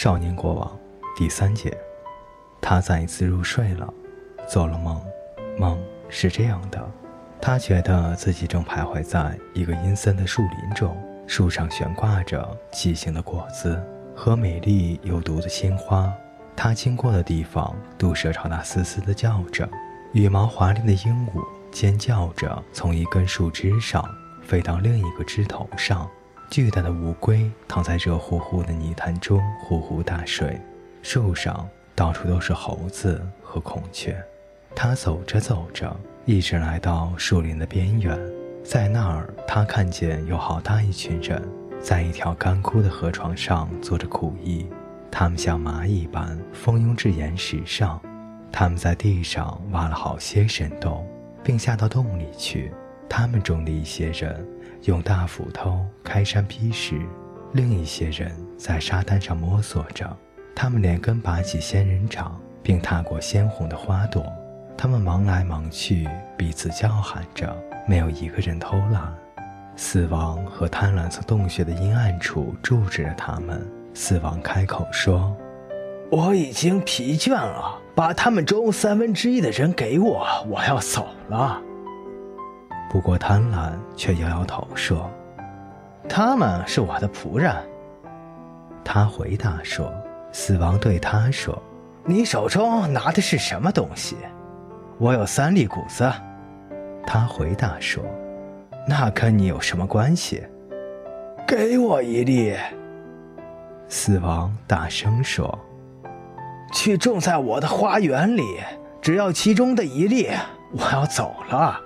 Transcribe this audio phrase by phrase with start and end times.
[0.00, 0.78] 少年国王
[1.16, 1.76] 第三节，
[2.60, 3.92] 他再一次入睡了，
[4.48, 5.02] 做了梦。
[5.58, 5.76] 梦
[6.08, 6.88] 是这样的：
[7.40, 13.82] 他觉得自己正徘徊在一个阴森的树林中，树上悬挂着畸形的果子
[14.14, 16.08] 和美丽有毒的鲜花。
[16.54, 19.68] 他经过的地方，毒蛇朝他嘶嘶地叫着，
[20.12, 24.08] 羽毛华丽的鹦鹉尖叫着从一根树枝上
[24.44, 26.08] 飞到另一个枝头上。
[26.50, 30.58] 巨大的乌龟躺在热乎乎的泥潭中呼呼大睡，
[31.02, 34.16] 树上到处都是猴子和孔雀。
[34.74, 38.18] 他走着走着，一直来到树林的边缘，
[38.64, 41.42] 在那儿，他看见有好大一群人，
[41.82, 44.66] 在一条干枯的河床上做着苦役。
[45.10, 48.00] 他们像蚂蚁般蜂拥至岩石上，
[48.50, 51.06] 他们在地上挖了好些深洞，
[51.44, 52.72] 并下到洞里去。
[53.06, 54.46] 他们中的一些人。
[54.84, 57.00] 用大斧头开山劈石，
[57.52, 60.16] 另一些人在沙滩上摸索着。
[60.54, 64.24] 他们连根拔起仙人掌，并踏过鲜红的花朵。
[64.76, 69.12] 他们忙来忙去，彼此叫喊着，没有一个人偷懒。
[69.76, 73.64] 死亡和贪婪从洞穴的阴暗处注视着他们。
[73.94, 75.36] 死亡开口说
[76.10, 81.60] ：“我已经疲倦了，把他们中三分之一的人给我，我要走了。”
[82.90, 85.10] 不过，贪婪却摇摇头说
[86.08, 87.54] ：“他们是我的仆人。”
[88.82, 89.92] 他回答说
[90.32, 91.62] ：“死亡对他说，
[92.04, 94.16] 你手中拿的是什么东西？”
[94.96, 96.10] 我有三粒谷子。
[97.06, 98.02] 他回答说
[98.88, 100.42] ：“那跟你有什么关系？”
[101.46, 102.56] 给我一粒。
[103.86, 105.58] 死亡大声说
[106.72, 108.60] ：“去种在我的花园里，
[109.00, 110.30] 只要其中的一粒，
[110.72, 111.80] 我要走了。”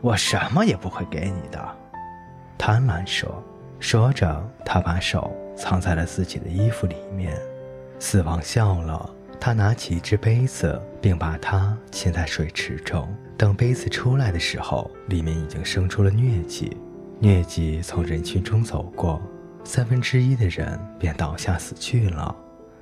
[0.00, 1.76] 我什么也不会给你的，
[2.56, 3.42] 贪婪说。
[3.78, 7.34] 说着，他把手藏在了自己的衣服里面。
[7.98, 9.08] 死亡笑了，
[9.40, 13.08] 他拿起一只杯子，并把它浸在水池中。
[13.38, 16.76] 等杯子出来的时候，里面已经生出了疟疾。
[17.22, 19.20] 疟疾从人群中走过，
[19.64, 22.34] 三分之一的人便倒下死去了。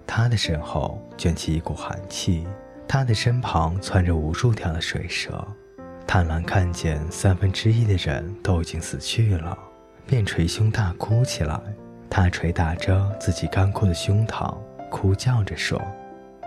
[0.05, 2.45] 他的身后卷起一股寒气，
[2.89, 5.47] 他的身旁窜着无数条的水蛇。
[6.11, 9.57] 贪婪看见三分之一的人都已经死去了，
[10.07, 11.61] 便捶胸大哭起来。
[12.09, 14.57] 他捶打着自己干枯的胸膛，
[14.91, 15.79] 哭叫着说：“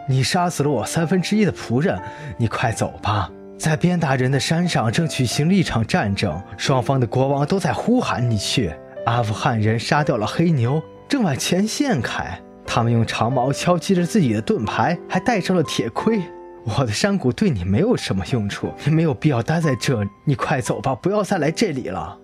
[0.09, 2.01] 你杀死了我三分之一的仆人，
[2.39, 3.29] 你快走吧！
[3.55, 8.73] 在边达人的山上正举行了一场战争，双方的国王都在呼喊你去。
[9.05, 12.35] 阿富汗人杀掉了黑牛，正往前线开。
[12.65, 16.19] 他们用长矛敲击着自己的盾牌，还戴上了铁盔。”
[16.63, 20.07] 我的山谷对你没有什么用处，你没有必要待在这。
[20.23, 22.17] 你快走吧，不要再来这里了。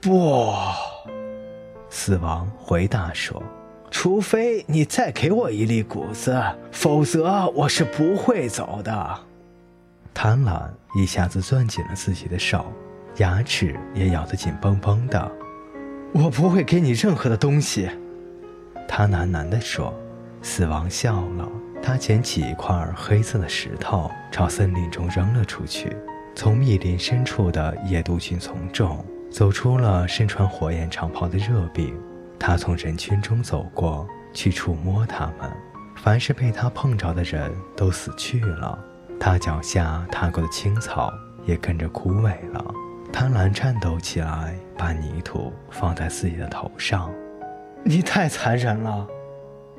[0.00, 0.52] 不，
[1.88, 3.42] 死亡回答说
[3.90, 6.38] ：“除非你再给我一粒谷子，
[6.70, 9.18] 否则我是不会走的。”
[10.12, 12.66] 贪婪一下子攥紧了自己的手，
[13.16, 15.32] 牙齿也咬得紧绷绷的。
[16.12, 17.88] 我不会给你任何的东西，
[18.86, 19.94] 他喃喃地说。
[20.44, 21.48] 死亡笑了。
[21.82, 25.94] 他捡起一块黑色的石头，朝森林中扔了出去。
[26.34, 31.94] 从密林深处的野杜鹃丛中，走出了身穿火焰长袍的热饼。
[32.38, 35.52] 他从人群中走过去，触摸它们。
[35.96, 38.78] 凡是被他碰着的人都死去了。
[39.20, 41.12] 他脚下踏过的青草
[41.44, 42.64] 也跟着枯萎了。
[43.12, 47.12] 贪婪颤抖起来，把泥土放在自己的头上。
[47.84, 49.06] 你太残忍了，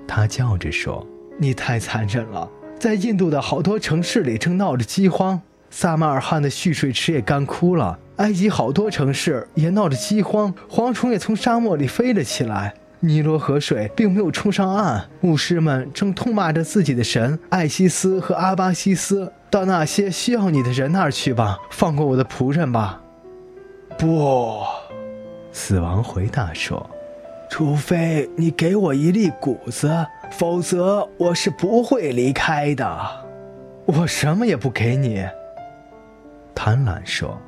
[0.08, 1.06] 他叫着说。
[1.38, 2.50] 你太残忍了！
[2.80, 12.74] 在印度的好多城市里正闹着饥荒，撒马尔罕的蓄水池也干枯了，埃及好多城市也闹着饥荒，蝗虫也从沙漠里飞了起来。
[13.00, 19.32] 尼罗河水并没有冲上岸，牧师们正痛骂着自己的神艾西斯和阿巴西斯。
[19.50, 23.02] 到那些需要你的人那儿去吧，放过我的仆人吧。
[23.98, 24.62] 不，
[25.52, 26.90] 死亡回答说。
[27.50, 29.88] 除非你给我一粒谷子，
[30.38, 33.26] 否则我是不会离开的。
[33.86, 35.26] 我什么也不给你。
[36.56, 37.40] 贪婪说。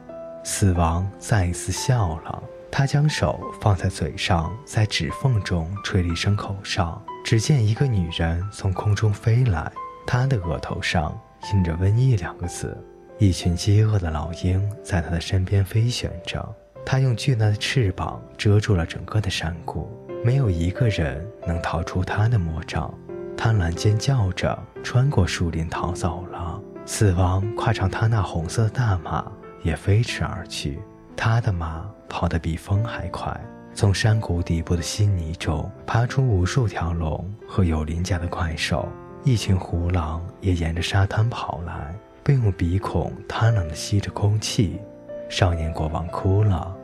[0.44, 7.02] 死亡再一次笑了，他将手放在嘴上，在指缝中吹了一声口哨。
[7.24, 9.72] 只见一个女人从空中飞来，
[10.06, 11.20] 她的额头上
[11.52, 12.78] 印着“瘟疫”两个字。
[13.18, 16.48] 一群饥饿的老鹰在她的身边飞旋着。
[16.86, 19.90] 他用巨大的翅膀遮住了整个的山谷，
[20.26, 22.92] 没有一个人能逃出他的魔掌。
[23.38, 26.60] 贪婪尖叫着穿过树林逃走了。
[26.84, 29.32] 死亡跨上他那红色大马，
[29.62, 30.80] 也飞驰而去。
[31.16, 33.40] 他的马跑得比风还快，
[33.76, 38.90] 从山谷底部的稀泥中爬出无数条龙和有鳞甲的怪兽，
[39.24, 41.94] 一群狐狼也沿着沙滩跑来，
[42.24, 44.82] 并用鼻孔贪婪地吸着空气。
[45.30, 46.76] 少年国王哭了，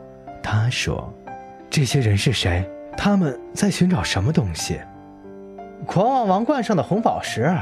[0.44, 1.12] 他说
[1.68, 2.64] ：“这些人是谁？
[2.96, 4.80] 他们在寻找什么东西？”
[5.86, 7.52] 狂妄王冠上的红宝石。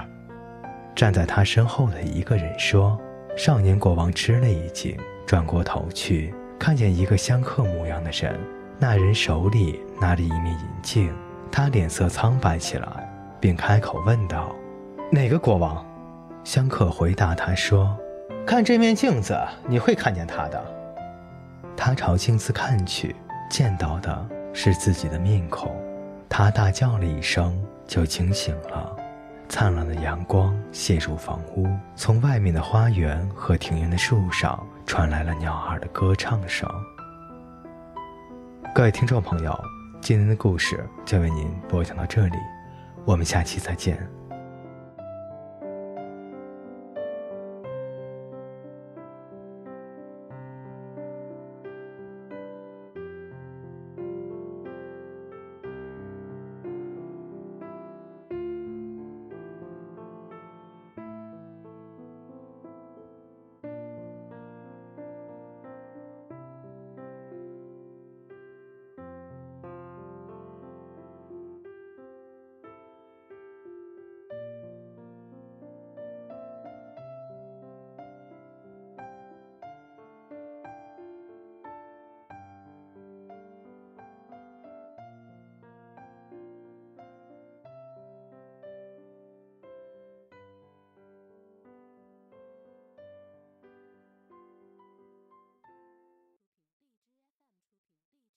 [0.95, 3.01] 站在他身后的一个人说
[3.37, 4.97] ：“少年国王吃了一惊，
[5.27, 8.39] 转过头去，看见一个香客模样的人。
[8.79, 11.15] 那人手里拿着一面银镜，
[11.51, 12.87] 他脸色苍白起来，
[13.41, 14.55] 并开口问道
[15.11, 15.85] ：‘哪个国王？’
[16.45, 17.97] 香客回答他说
[18.45, 20.63] ：‘看这面镜子，你会看见他的。’
[21.77, 23.15] 他朝镜子看去，
[23.49, 25.75] 见到的是自己的面孔。
[26.29, 28.97] 他大叫了一声，就惊醒了。”
[29.49, 31.67] 灿烂的阳光泻入房屋，
[31.97, 36.71] 从外面的花园和庭院的树上传来了鸟儿的歌唱声。
[38.73, 39.53] 各位听众朋友，
[40.01, 42.37] 今天的故事就为您播讲到这里，
[43.05, 43.99] 我们下期再见。